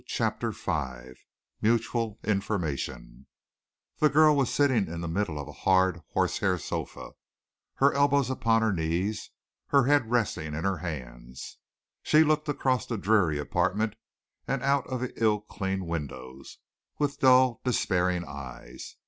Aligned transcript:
CHAPTER 0.07 0.49
V 0.49 1.13
MUTUAL 1.61 2.17
INFORMATION 2.23 3.27
The 3.99 4.09
girl 4.09 4.35
was 4.35 4.51
sitting 4.51 4.87
in 4.87 5.01
the 5.01 5.07
middle 5.07 5.37
of 5.37 5.47
a 5.47 5.51
hard 5.51 6.01
horsehair 6.13 6.57
sofa, 6.57 7.11
her 7.75 7.93
elbows 7.93 8.31
upon 8.31 8.63
her 8.63 8.73
knees, 8.73 9.29
her 9.67 9.85
head 9.85 10.09
resting 10.09 10.55
in 10.55 10.63
her 10.63 10.77
hands. 10.77 11.59
She 12.01 12.23
looked 12.23 12.49
across 12.49 12.87
the 12.87 12.97
dreary 12.97 13.37
apartment 13.37 13.93
and 14.47 14.63
out 14.63 14.87
of 14.87 15.01
the 15.01 15.13
ill 15.23 15.39
cleaned 15.41 15.85
windows, 15.85 16.57
with 16.97 17.19
dull, 17.19 17.61
despairing 17.63 18.25
eyes. 18.25 18.95